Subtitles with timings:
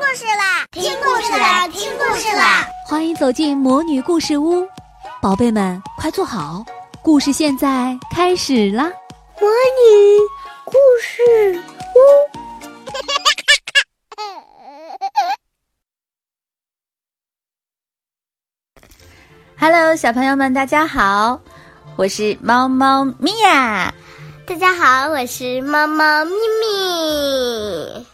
[0.00, 0.64] 故事啦！
[0.72, 1.68] 听故事啦！
[1.68, 2.66] 听故事啦！
[2.86, 4.66] 欢迎走进魔女故事屋，
[5.20, 6.64] 宝贝们快坐好，
[7.02, 8.84] 故事现在开始啦！
[9.38, 10.18] 魔女
[10.64, 11.62] 故事
[11.94, 11.98] 屋，
[19.60, 21.38] Hello，小朋友们，大家好，
[21.96, 23.92] 我是猫猫咪呀。
[24.46, 28.06] 大家好，我是猫猫咪咪。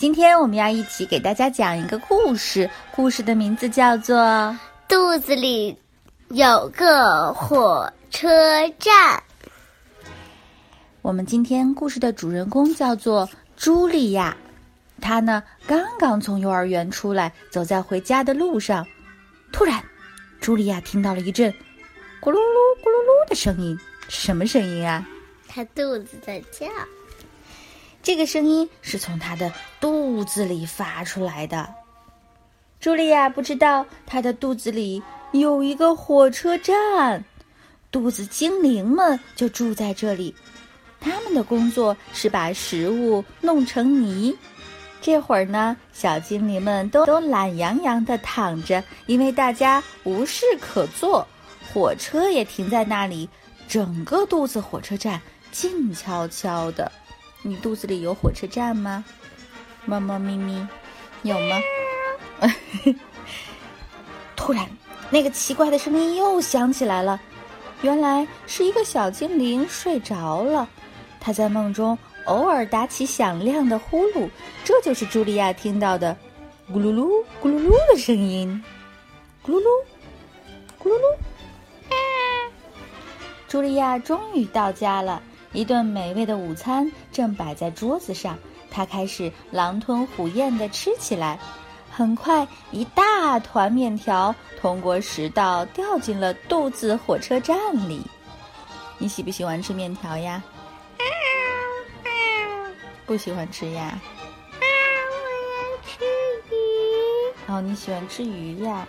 [0.00, 4.16] 今天我们要一起给大家讲一个故事，故事的名字叫做
[4.88, 5.76] 《肚子里
[6.30, 9.22] 有个火车站》。
[11.02, 14.34] 我们今天故事的主人公叫做茱莉亚，
[15.02, 18.86] 她呢刚刚从幼儿园出来，走在回家的路上，
[19.52, 19.84] 突然，
[20.40, 21.52] 茱莉亚听到了一阵
[22.22, 25.06] 咕噜噜、咕噜噜的声音，什么声音啊？
[25.46, 26.66] 她肚子在叫，
[28.02, 31.68] 这个声音是从他的肚子里发出来的。
[32.80, 35.02] 茱莉亚不知道她的肚子里
[35.32, 37.22] 有一个火车站，
[37.90, 40.34] 肚子精灵们就住在这里。
[40.98, 44.34] 他们的工作是把食物弄成泥。
[45.02, 51.26] 这会儿呢，小精灵们都都懒洋洋地躺着，因为大家无事可做。
[51.72, 53.28] 火车也停在那里，
[53.68, 55.20] 整个肚子火车站。
[55.52, 56.92] 静悄悄的，
[57.42, 59.04] 你肚子里有火车站吗？
[59.86, 60.66] 猫猫咪咪，
[61.22, 61.56] 有吗？
[64.36, 64.68] 突然，
[65.10, 67.20] 那个奇怪的声音又响起来了。
[67.82, 70.68] 原来是一个小精灵睡着了，
[71.18, 74.28] 他在梦中偶尔打起响亮的呼噜，
[74.62, 76.14] 这就是茱莉亚听到的
[76.70, 77.08] “咕噜噜、
[77.42, 78.62] 咕噜噜”的声音。
[79.42, 79.64] 咕噜噜，
[80.78, 81.16] 咕噜噜。
[83.48, 85.22] 茱莉亚终于到家了。
[85.52, 88.38] 一顿美味的午餐正摆在桌子上，
[88.70, 91.38] 他开始狼吞虎咽地吃起来。
[91.90, 97.56] 很快，一大团面条通过食道掉进了肚子火车站
[97.88, 98.00] 里。
[98.96, 100.42] 你喜不喜欢吃面条呀？
[103.04, 103.82] 不喜欢吃呀？
[103.82, 104.64] 啊
[105.10, 105.16] 我
[105.66, 106.04] 要吃
[106.54, 106.54] 鱼。
[107.52, 108.86] 哦，你喜欢吃鱼呀？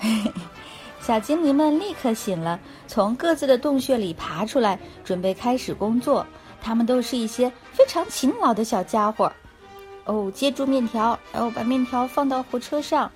[1.06, 6.26] 小精灵们立刻醒了，从各自的洞穴里爬出来，准备开始工作。
[6.62, 9.30] 他们都是一些非常勤劳的小家伙。
[10.06, 13.10] 哦，接住面条，然后把面条放到火车上。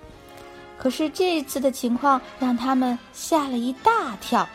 [0.76, 4.46] 可是这次的情况让他们吓了一大跳，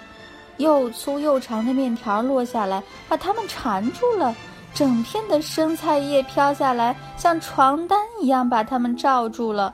[0.57, 4.35] 又粗又长的面条落下来，把他们缠住了。
[4.75, 9.73] 整片的生菜叶飘下来，像床单一样把他们罩住了。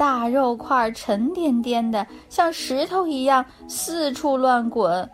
[0.00, 5.06] 大肉块沉甸甸的，像石头一样四处乱滚，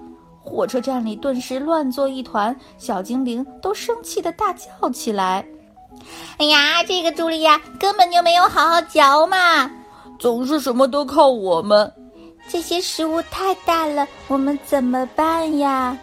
[0.45, 2.57] 火车站里顿时乱作一团。
[2.79, 5.45] 小精灵都生气的大叫起来
[6.39, 9.69] ：“哎呀，这个茱莉亚根本就没有好好嚼嘛，
[10.21, 11.93] 总是什么都靠我们。
[12.49, 15.99] 这些食物太大了，我们怎么办呀？”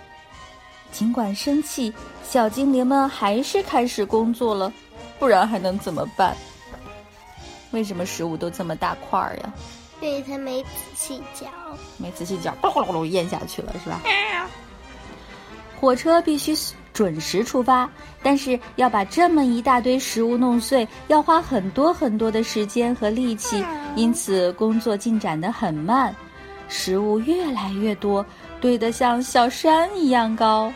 [0.92, 4.74] 尽管生气，小精灵们还是开始工作了，
[5.18, 6.36] 不然还能怎么办？
[7.74, 9.54] 为什么食物都这么大块儿呀？
[10.00, 11.48] 因为他没仔细嚼，
[11.98, 14.02] 没仔细嚼，咕噜咕噜咽下去了，是吧？
[15.80, 16.56] 火车必须
[16.94, 17.90] 准时出发，
[18.22, 26.16] 但是要把这么一大堆食物弄碎，要花很多很多的时间和力气，因此工作进展得很慢。
[26.70, 28.26] 食物越来越多，
[28.62, 30.72] 堆得像小山一样高。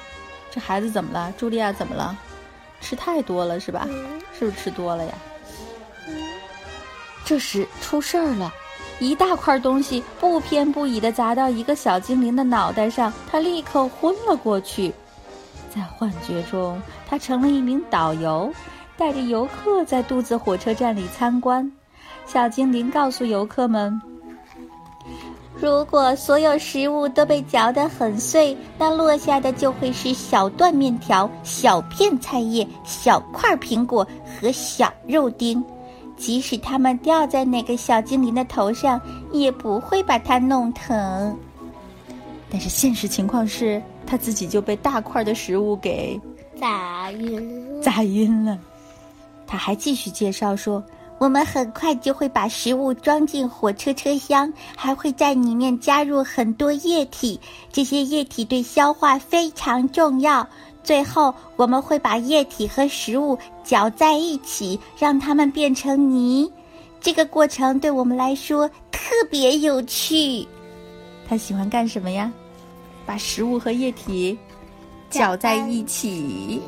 [0.52, 1.34] 这孩子怎么了？
[1.40, 2.18] 茱莉亚怎么了？
[2.81, 3.88] 吃太多了是吧？
[4.38, 5.13] 是不是吃多了呀？
[7.27, 8.53] 这时出事儿了，
[8.99, 14.93] 一大块东西不偏不倚地砸到一个小精灵的脑袋上，他立刻昏了过去。
[15.69, 18.49] 在幻觉中，他成了一名导游，
[18.95, 21.69] 带着游客在肚子火车站里参观。
[22.25, 24.01] 小精灵告诉游客们
[25.59, 34.07] ：“如果所有食物都被嚼得很碎，那落下的就会是小段面条、小片菜叶、小块苹果
[34.39, 35.61] 和小肉丁。”
[36.18, 39.00] 即使它们掉在哪个小精灵的头上，
[39.31, 41.38] 也不会把它弄疼。
[42.50, 46.19] 但是现实情况是，他自己就被大块的食物给
[46.60, 48.58] 砸晕了，砸晕了。
[49.46, 50.84] 他还继续介绍说
[51.19, 57.40] ：“我们很快就会把食物装进火车车厢，还会在里面加入很多液体，
[57.72, 60.48] 这些液体对消化非常重要。”
[60.88, 66.50] 最后，我们会把液体和食物搅在一起，让它们变成泥。
[67.01, 70.48] 这个过程对我们来说特别有趣。
[71.28, 72.31] 他喜欢干什么呀？
[73.06, 74.39] 把食物和液体
[75.10, 76.62] 搅在一起。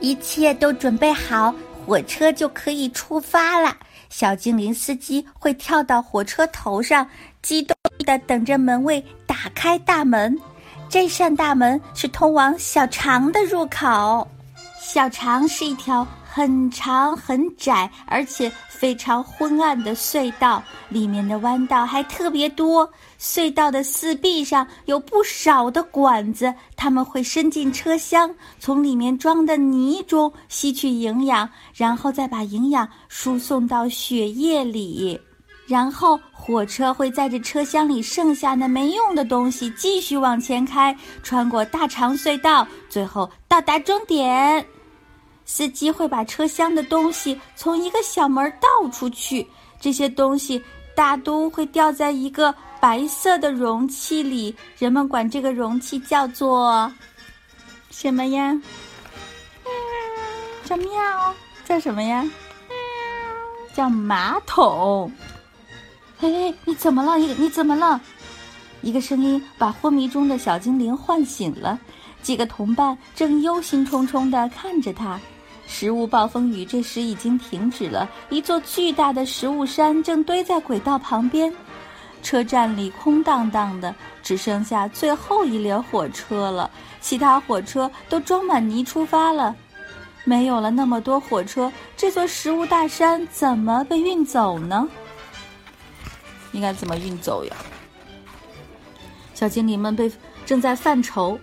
[0.00, 1.52] 一切都准备好，
[1.84, 3.76] 火车就可以出发了。
[4.10, 7.04] 小精灵司机会跳到火车头上，
[7.42, 7.76] 激动
[8.06, 10.38] 地等着门卫打开大门。
[10.94, 14.24] 这扇大门是通往小肠的入口。
[14.80, 22.88] 小肠是一条很长、很窄，而且非常昏暗的隧道，里面的弯道还特别多。
[23.18, 35.20] 隧道的四壁上有不少的管子，它们会伸进车厢，从里面装的泥中吸取营养，然后再把营养输送到血液里。
[35.66, 44.64] 然后火车会载着车厢里剩下的没用的东西继续往前开，穿过大长隧道，最后到达终点。
[45.46, 49.46] 司机会把车厢的东西从一个小门倒出去，
[49.80, 50.62] 这些东西
[50.94, 56.92] 大都会掉在一个白色的容器里，人们管这个容器叫做
[57.90, 58.58] 什么呀？
[60.64, 61.34] 叫喵，
[61.64, 62.24] 叫什么呀？
[63.74, 65.12] 叫马桶。
[66.16, 67.16] 嘿嘿，你怎么了？
[67.16, 68.00] 你你怎么了？
[68.82, 71.78] 一个声音把昏迷中的小精灵唤醒了。
[72.22, 75.20] 几个同伴正忧心忡忡地看着他。
[75.66, 81.52] 食物暴风雨这时已经停止了，一座巨大的食物山正堆在轨道旁边。
[82.22, 86.70] 车站里空荡荡的，只剩下最后一列火车了。
[87.00, 89.54] 其他火车都装满泥出发了。
[90.24, 94.88] 没有了那么多火车，这座食物大山怎么被运走呢？
[96.54, 97.56] 应该怎么运走呀？
[99.34, 100.10] 小精灵们被
[100.46, 101.38] 正在犯愁，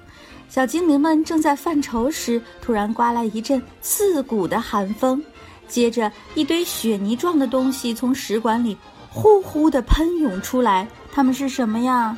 [0.49, 5.21] 小精灵们正在犯愁时，突然刮来一阵刺骨的寒风，
[5.67, 8.75] 接着一堆雪泥状的东西从食管里
[9.09, 10.87] 呼呼的喷涌出来。
[11.11, 12.17] 它们是什么呀？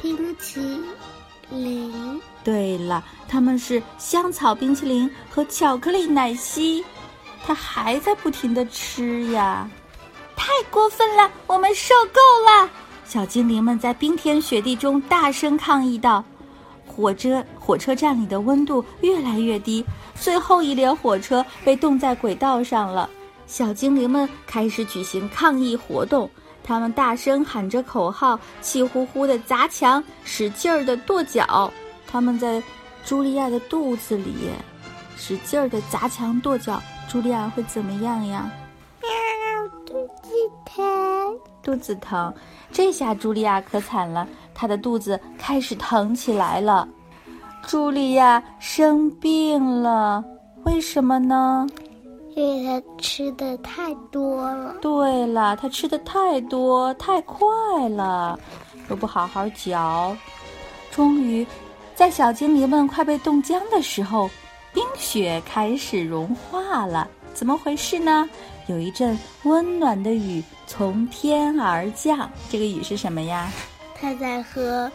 [0.00, 0.60] 冰淇
[1.50, 2.20] 淋。
[2.42, 6.82] 对了，它们是香草冰淇淋和巧克力奶昔。
[7.44, 9.68] 它还在不停的吃呀。
[10.36, 11.28] 太过分了！
[11.46, 12.70] 我们受够了！
[13.04, 16.22] 小精灵们在冰天雪地中大声抗议道
[16.86, 19.84] ：“火车火车站里的温度越来越低，
[20.14, 23.08] 最后一列火车被冻在轨道上了。”
[23.46, 26.28] 小精灵们开始举行抗议活动，
[26.64, 31.72] 他们大声喊着口号，气呼呼地砸墙，使劲儿地跺脚。
[32.08, 32.60] 他们在
[33.06, 34.50] 茱莉亚的肚子里
[35.16, 38.50] 使劲儿地砸墙跺脚，茱莉亚会怎么样呀？
[41.66, 42.32] 肚子疼，
[42.70, 44.24] 这下茱莉亚可惨了，
[44.54, 46.86] 她的肚子开始疼起来了。
[47.66, 50.24] 茱莉亚生病了，
[50.64, 51.66] 为什么呢？
[52.36, 54.76] 因为她吃的太多了。
[54.80, 57.48] 对了，她吃的太多太快
[57.88, 58.38] 了，
[58.88, 60.16] 又不好好嚼。
[60.92, 61.44] 终于，
[61.96, 64.30] 在小精灵们快被冻僵的时候，
[64.72, 67.08] 冰雪开始融化了。
[67.36, 68.26] 怎么回事呢？
[68.66, 73.52] 有一阵温暖的雨从天而降，这个雨是什么呀？
[73.94, 74.90] 他在喝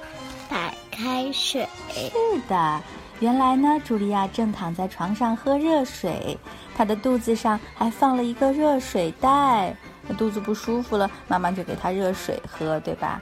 [0.49, 1.69] 白开水。
[1.93, 2.09] 是
[2.49, 2.81] 的，
[3.19, 6.35] 原来呢，茱莉亚正躺在床上喝热水，
[6.75, 9.75] 她的肚子上还放了一个热水袋。
[10.07, 13.21] 她肚子不舒服了，妈妈就给她热水喝，对吧？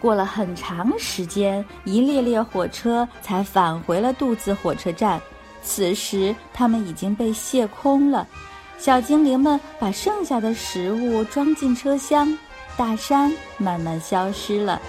[0.00, 5.20] 过了很长时间，一列列火车才返回了肚子火车站。
[5.64, 8.28] 此时，它们已经被卸空了。
[8.76, 12.36] 小精灵们把剩下的食物装进车厢，
[12.76, 14.80] 大山慢慢消失了。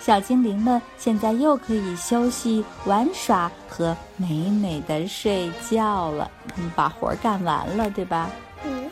[0.00, 6.30] 小精灵们现在又可以休息、玩耍和美美的睡觉了。
[6.54, 8.28] 他们把活儿干完了，对吧？
[8.64, 8.90] 嗯。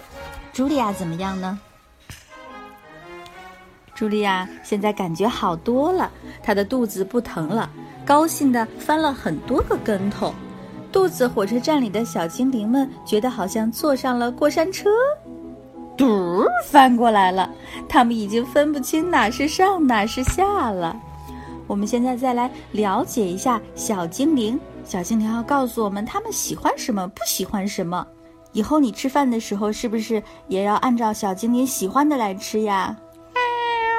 [0.55, 1.59] 茱莉亚怎么样呢？
[3.97, 6.11] 茱莉亚现在感觉好多了，
[6.43, 7.69] 她的肚子不疼了，
[8.07, 10.35] 高兴的翻了很多个跟头。
[10.93, 14.91] 肚子火车站里的小精灵们觉得好像坐上了过山车，
[15.97, 17.51] 嘟翻过来了。
[17.89, 20.95] 他们已经分不清哪是上哪是下了。
[21.67, 24.61] 我们现在再来了解一下小精灵。
[24.85, 28.07] 小精灵要告诉我们他们喜欢什么，不喜欢什么。
[28.53, 32.95] 以后你吃饭的时候是不是也要按照小精灵喜欢的来吃呀？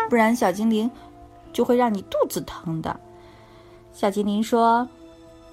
[0.10, 0.90] 不然小精灵
[1.52, 3.00] 就会让你肚子疼的。
[3.92, 4.88] 小精灵说。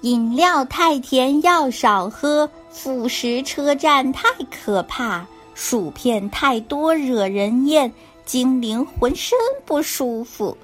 [0.01, 7.91] 饮料太甜要少喝，辅食车站太可怕，薯片太多惹人厌，
[8.25, 10.57] 精灵浑身不舒服。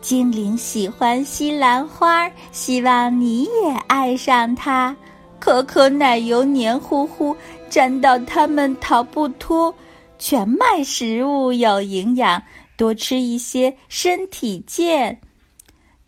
[0.00, 4.96] 精灵喜欢西兰花，希望你也爱上它。
[5.38, 7.36] 可可奶油黏糊糊，
[7.68, 9.72] 沾到它们逃不脱。
[10.18, 12.42] 全麦食物有营养，
[12.76, 15.20] 多吃一些身体健。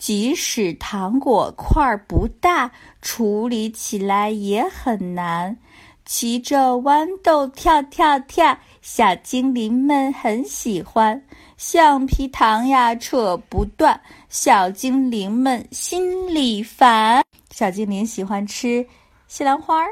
[0.02, 2.68] 即使糖果块不大，
[3.02, 5.56] 处理起来也很难。
[6.04, 11.24] 骑着豌豆跳跳跳，小精灵们很喜欢。
[11.56, 17.22] 橡皮糖呀扯不断，小精灵们心里烦。
[17.52, 18.84] 小精灵喜欢吃
[19.28, 19.88] 西兰花儿，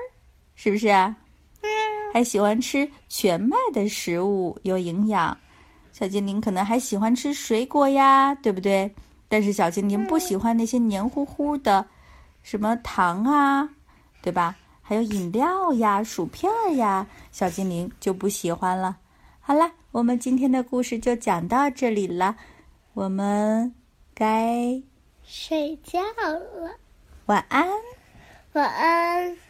[0.57, 1.15] 是不是啊？
[2.13, 5.39] 还喜欢吃全麦的食物，有营养。
[5.93, 8.93] 小精灵可能还喜欢吃水果呀，对不对？
[9.31, 11.87] 但是小精灵不喜欢那些黏糊糊的，
[12.43, 13.69] 什么糖啊，
[14.21, 14.57] 对吧？
[14.83, 18.99] 还有饮料呀、薯片呀，小精灵就不喜欢了。
[19.41, 22.35] 好了，我们今天的故事就讲到这里了，
[22.93, 23.73] 我们
[24.13, 24.83] 该
[25.23, 26.77] 睡觉了。
[27.27, 27.69] 晚安，
[28.55, 29.50] 晚安。